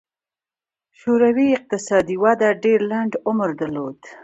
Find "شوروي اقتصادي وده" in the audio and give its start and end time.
0.99-2.49